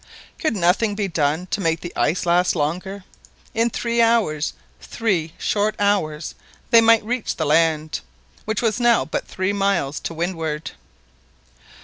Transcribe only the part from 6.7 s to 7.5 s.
they might reach the